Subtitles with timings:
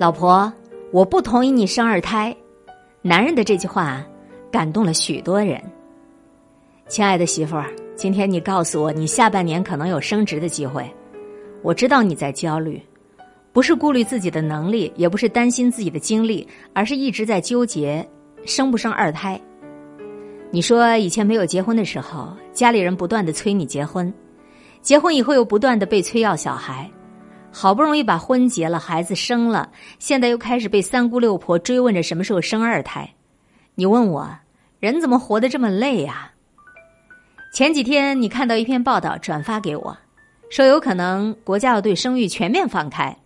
[0.00, 0.52] 老婆，
[0.92, 2.34] 我不同意你生二胎。
[3.02, 4.00] 男人的这句话
[4.48, 5.60] 感动了许多人。
[6.86, 10.88] 亲爱的媳妇儿，今天你告诉我，你下半年可能有升职的机会。
[11.62, 12.80] 我知道你在焦虑，
[13.52, 18.08] 不是顾虑自己的能力，也不是担心自己的精力，而是一直在纠结
[18.44, 19.40] 生不生二胎。
[20.52, 24.14] 你说以前没有结婚的时候，家里人不断的催你结婚，
[24.80, 26.88] 结婚以后又不断的被催要小孩。
[27.50, 33.08] 好不容易把婚结了，孩子生了，现在又开始被三姑六婆追问着什么时候生二胎。
[33.74, 34.28] 你问我，
[34.80, 36.30] 人怎么活得这么累呀？
[37.52, 39.96] 前几天你看到一篇报道，转发给我，
[40.50, 43.16] 说有可能国家要对生育全面放开，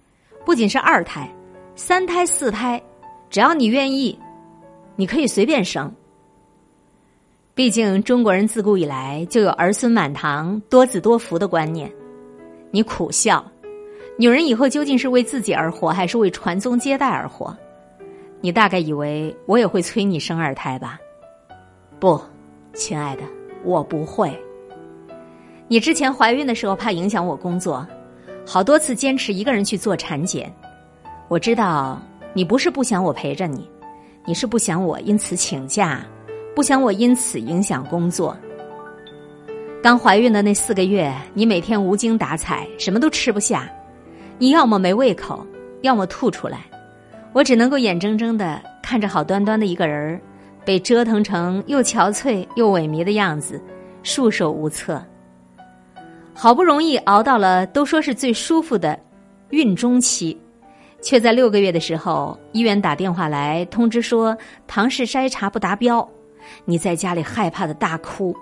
[0.46, 1.28] 不仅是二胎、
[1.74, 2.80] 三胎、四胎，
[3.28, 4.16] 只要你愿意，
[4.94, 5.92] 你可以随便生。
[7.54, 11.92] 毕竟中国人自古以来就有儿孙满堂、多子多福的观念，
[12.70, 13.44] 你苦笑。
[14.22, 17.52] 女人以后究竟是为自己而活，还是为传宗接代而活？
[18.40, 20.96] 你大概以为我也会催你生二胎吧？
[21.98, 22.20] 不，
[22.72, 23.24] 亲爱的，
[23.64, 24.32] 我不会。
[25.66, 27.84] 你之前怀孕的时候怕影响我工作，
[28.46, 30.54] 好多次坚持一个人去做产检。
[31.26, 32.00] 我知道
[32.32, 33.68] 你不是不想我陪着你，
[34.24, 36.00] 你是不想我因此请假，
[36.54, 38.36] 不想我因此影响工作。
[39.82, 43.68] 刚怀孕的那四个月，你每天无精打采，什么都吃不下。
[44.42, 45.46] 你要么没胃口，
[45.82, 46.64] 要么吐出来，
[47.32, 50.20] 我只能够眼睁睁的看着好端端的一个人儿，
[50.64, 53.62] 被折腾成又憔悴又萎靡的样子，
[54.02, 55.00] 束手无策。
[56.34, 58.98] 好不容易熬到了都说是最舒服的
[59.50, 60.36] 孕中期，
[61.00, 66.04] 却在六个月的时候，医院打电话来通知说唐氏筛查不达标，
[66.64, 68.34] 你在家里害怕的大哭，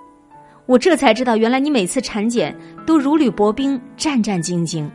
[0.65, 4.89] 我这才知道原来你每次产检都如履薄冰，战战兢兢。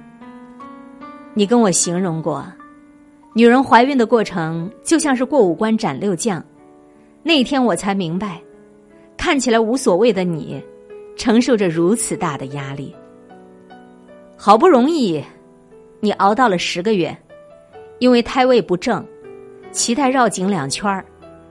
[1.37, 2.45] 你跟我形容过，
[3.33, 6.41] 女人怀孕的过程就像是过五关斩六将。
[7.21, 8.41] 那天我才明白，
[9.17, 10.63] 看起来无所谓的你，
[11.17, 12.95] 承受着如此大的压力。
[14.37, 15.21] 好不容易，
[15.99, 17.15] 你熬到了十个月，
[17.99, 19.05] 因为胎位不正，
[19.73, 21.03] 脐带绕颈两圈儿，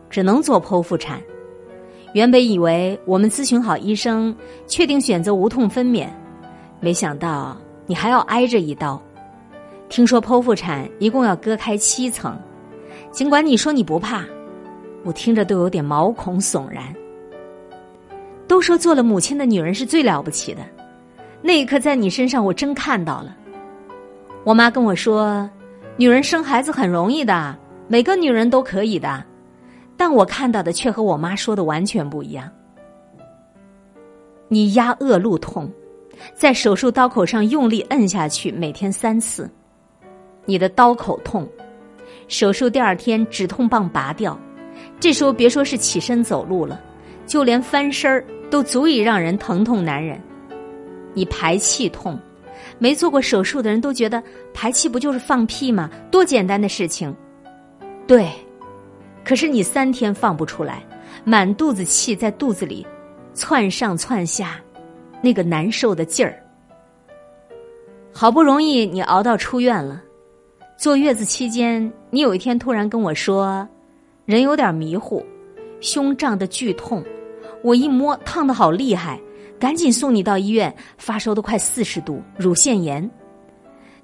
[0.08, 1.20] 只能做剖腹产。
[2.14, 4.34] 原本以为我们咨询好医生，
[4.66, 6.06] 确定选择无痛分娩，
[6.80, 8.98] 没想到你还要挨着一刀。
[9.88, 12.36] 听说剖腹产一共要割开七层，
[13.10, 14.24] 尽管你说你不怕，
[15.04, 16.82] 我听着都有点毛孔悚然。
[18.46, 20.60] 都说做了母亲的女人是最了不起的，
[21.40, 23.36] 那一刻在你身上我真看到了。
[24.44, 25.48] 我妈跟我说，
[25.96, 27.56] 女人生孩子很容易的，
[27.88, 29.24] 每个女人都可以的，
[29.96, 32.50] 但我看到的却和我妈说的完全不一样。
[34.48, 35.70] 你压恶露痛，
[36.34, 39.50] 在手术刀口上用力摁下去，每天三次。
[40.46, 41.48] 你的刀口痛，
[42.28, 44.38] 手术第二天止痛棒拔掉，
[45.00, 46.80] 这时候别说是起身走路了，
[47.26, 50.20] 就连翻身儿都足以让人疼痛难忍。
[51.14, 52.18] 你排气痛，
[52.78, 54.22] 没做过手术的人都觉得
[54.52, 55.88] 排气不就是放屁吗？
[56.10, 57.14] 多简单的事情。
[58.06, 58.30] 对，
[59.24, 60.84] 可是你三天放不出来，
[61.24, 62.86] 满肚子气在肚子里
[63.32, 64.60] 窜上窜下，
[65.22, 66.38] 那个难受的劲儿。
[68.12, 70.02] 好不容易你熬到出院了。
[70.76, 73.66] 坐月子期间，你有一天突然跟我说，
[74.26, 75.24] 人有点迷糊，
[75.80, 77.02] 胸胀的剧痛，
[77.62, 79.18] 我一摸烫的好厉害，
[79.58, 83.08] 赶紧送你到医院，发烧都快四十度，乳腺炎。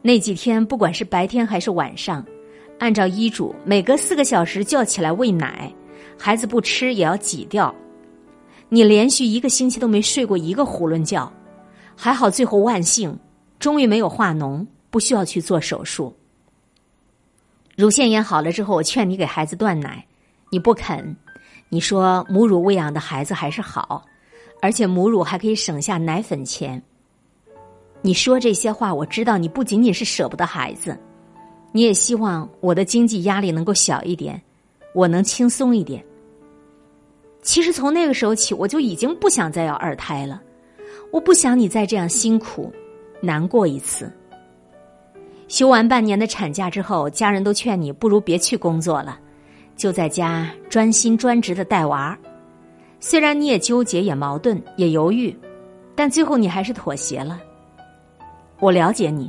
[0.01, 2.25] 那几天不管是白天还是晚上，
[2.79, 5.71] 按照医嘱，每隔四个小时就要起来喂奶，
[6.17, 7.75] 孩子不吃也要挤掉。
[8.69, 11.31] 你连续一个星期都没睡过一个囫囵觉，
[11.97, 13.19] 还好最后万幸，
[13.59, 16.15] 终于没有化脓，不需要去做手术。
[17.77, 20.05] 乳腺炎好了之后，我劝你给孩子断奶，
[20.51, 21.17] 你不肯。
[21.69, 24.05] 你说母乳喂养的孩子还是好，
[24.61, 26.83] 而且母乳还可以省下奶粉钱。
[28.03, 30.99] 你说这些话，我知道你不仅仅是舍不得孩子，
[31.71, 34.41] 你也希望我的经济压力能够小一点，
[34.95, 36.05] 我能轻松一点。
[37.43, 40.43] 其实从那个时候起，我就已经不想再要二胎了，
[41.13, 42.73] 我不想你再这样辛苦
[43.23, 44.13] 难过一次。
[45.51, 49.19] 休完半年的产假之后，家人都劝你不如别去工作了，
[49.75, 52.17] 就在家专心专职的带娃。
[53.01, 55.37] 虽然你也纠结、也矛盾、也犹豫，
[55.97, 57.41] 但最后你还是妥协了。
[58.61, 59.29] 我了解你，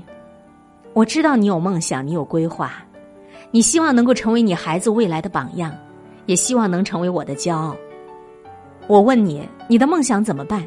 [0.93, 2.71] 我知道你有梦想，你有规划，
[3.49, 5.75] 你希望能够成为你孩子未来的榜样，
[6.27, 7.75] 也希望能成为我的骄傲。
[8.85, 10.63] 我问你，你的梦想怎么办？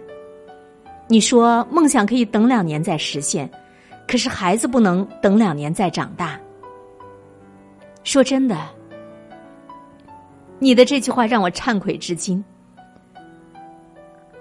[1.06, 3.48] 你说梦想可以等两年再实现。
[4.06, 6.38] 可是孩子不能等两年再长大。
[8.04, 8.56] 说真的，
[10.58, 12.44] 你的这句话让我忏悔至今。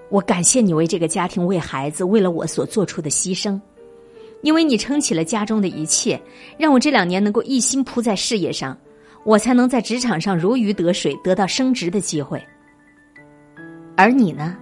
[0.10, 3.60] 我感谢你为这个家庭、为孩子、为了我所做出的牺牲，
[4.42, 6.22] 因为你撑起了家中的一切，
[6.58, 8.78] 让我这两年能够一心扑在事业上，
[9.24, 12.40] 我才能在职场上如鱼得水，得到升职的机会。
[13.96, 14.56] 而你呢？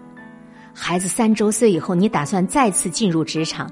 [0.74, 3.70] 孩子三周岁以后，你打算再次进入职场？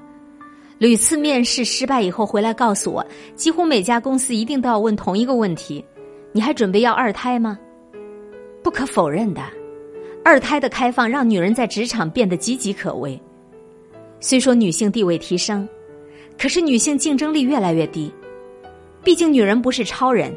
[0.79, 3.05] 屡次面试失败以后回来告诉我，
[3.35, 5.83] 几乎每家公司一定都要问同一个问题：
[6.31, 7.59] 你还准备要二胎吗？
[8.63, 9.41] 不可否认的，
[10.23, 13.21] 二胎的开放让女人在职场变得岌岌可危。
[14.21, 15.67] 虽说女性地位提升，
[16.37, 18.09] 可是女性竞争力越来越低。
[19.03, 20.33] 毕竟女人不是超人，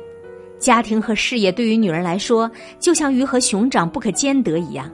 [0.59, 2.51] 家庭和事业对于女人来说，
[2.81, 4.91] 就像鱼和熊掌不可兼得一样。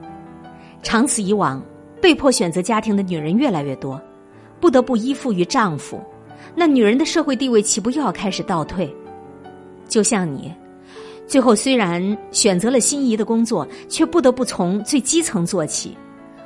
[0.82, 1.62] 长此以往，
[2.02, 3.98] 被迫选择家庭的女人越来越多。
[4.60, 6.00] 不得不依附于丈夫，
[6.54, 8.92] 那女人的社会地位岂不又要开始倒退？
[9.88, 10.52] 就像你，
[11.26, 15.96] 最后虽然选择了心仪的工作，却不得不从最基层做起。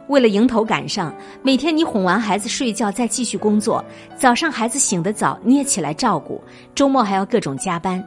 [0.08, 3.82] 为了迎头赶上，每天你哄完孩子睡觉再继续工作，
[4.18, 6.40] 早上孩子醒得早，你也起来照顾，
[6.74, 8.04] 周末还要各种加班。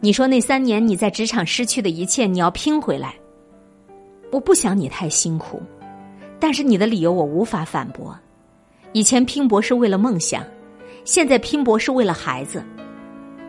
[0.00, 3.14] 你说那三年你在职场失去的一切，你要拼回来。
[4.32, 5.62] 我不想你太辛苦，
[6.40, 8.18] 但是你的理由我无法反驳。
[8.92, 10.42] 以前拼搏是为了梦想，
[11.04, 12.64] 现在拼搏是为了孩子。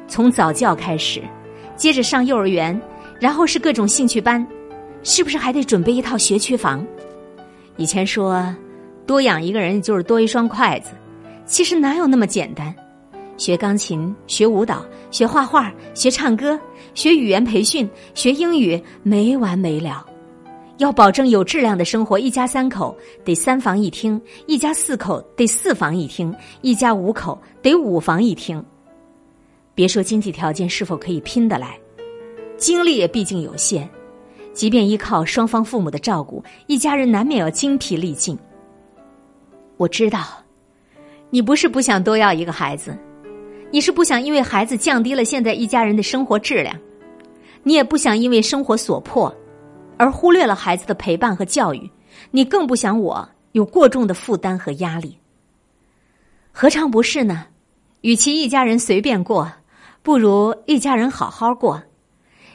[0.07, 1.21] 从早教开始，
[1.75, 2.79] 接着上幼儿园，
[3.19, 4.45] 然后是各种兴趣班，
[5.03, 6.85] 是不是还得准备一套学区房？
[7.77, 8.53] 以前说
[9.05, 10.91] 多养一个人就是多一双筷子，
[11.45, 12.75] 其实哪有那么简单？
[13.37, 16.59] 学钢琴、学舞蹈、学画画、学唱歌、
[16.93, 20.05] 学语言培训、学英语，没完没了。
[20.79, 28.63] 要保证有质量的生活，一家三口得三房一厅，一家四口得四房一厅，一家五口得五房一厅。
[29.75, 31.77] 别说经济条件是否可以拼得来，
[32.57, 33.87] 精力也毕竟有限。
[34.53, 38.37] 即便依靠双方父母的照顾，一家人难免要精疲力尽。
[39.75, 40.23] 我知道，
[41.29, 42.97] 你不是不想多要一个孩子，
[43.69, 46.73] 你是不想因为孩子降低了现在一家人的生活质量，
[47.63, 49.33] 你也不想因为生活所迫。
[49.99, 51.91] 而忽略了孩子的陪伴和教育，
[52.31, 55.19] 你更不想我有过重的负担和压力。
[56.53, 57.47] 何尝不是呢？
[57.99, 59.51] 与其一家人随便过，
[60.01, 61.83] 不如一家人好好过。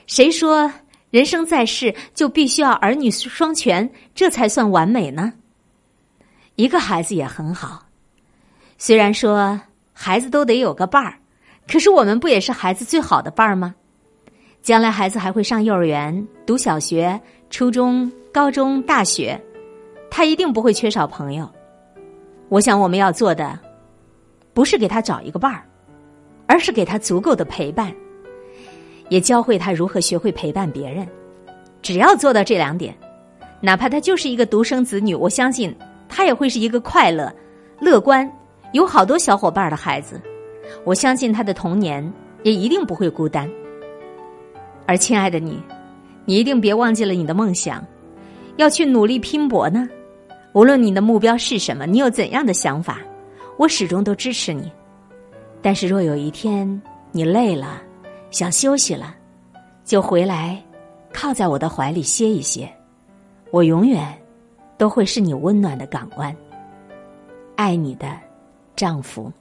[0.06, 0.72] 谁说
[1.10, 5.34] 人生在世就必须要儿女双全，这才算完美呢？
[6.56, 7.84] 一个孩子也很好。
[8.78, 9.60] 虽然说
[9.92, 11.18] 孩子都得有个伴儿，
[11.70, 13.74] 可是我们不也是孩子最好的伴儿吗？
[14.64, 17.20] 将来孩子还会上幼儿园、读小学、
[17.50, 19.38] 初中、高中、大学，
[20.10, 21.46] 他一定不会缺少朋友。
[22.48, 23.58] 我想我们要做的，
[24.54, 25.62] 不是给他找一个伴儿，
[26.46, 27.94] 而是给他足够的陪伴，
[29.10, 31.06] 也教会他如何学会陪伴别人。
[31.82, 32.96] 只要做到这两点，
[33.60, 35.76] 哪怕他就是一个独生子女，我相信
[36.08, 37.30] 他也会是一个快乐、
[37.78, 38.26] 乐观、
[38.72, 40.18] 有好多小伙伴的孩子。
[40.84, 42.10] 我相信他的童年
[42.44, 43.46] 也一定不会孤单。
[44.86, 45.62] 而亲爱的你，
[46.24, 47.84] 你一定别忘记了你的梦想，
[48.56, 49.88] 要去努力拼搏呢。
[50.52, 52.98] 无论你的目标是什么，你有怎样的想法，
[53.56, 54.70] 我始终都支持你。
[55.62, 57.82] 但是若有一天你累了，
[58.30, 59.14] 想休息了，
[59.84, 60.62] 就回来，
[61.12, 62.70] 靠在我的怀里歇一歇。
[63.50, 64.06] 我永远
[64.76, 66.34] 都会是你温暖的港湾。
[67.56, 68.08] 爱你的
[68.76, 69.32] 丈夫。